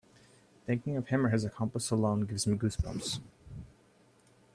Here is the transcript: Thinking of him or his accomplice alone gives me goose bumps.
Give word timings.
Thinking 0.65 0.97
of 0.97 1.09
him 1.09 1.27
or 1.27 1.29
his 1.29 1.45
accomplice 1.45 1.91
alone 1.91 2.21
gives 2.21 2.47
me 2.47 2.57
goose 2.57 2.75
bumps. 2.75 3.19